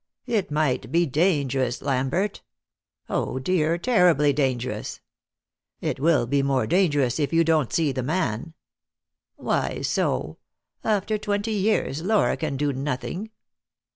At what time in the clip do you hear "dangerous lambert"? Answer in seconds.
1.05-2.41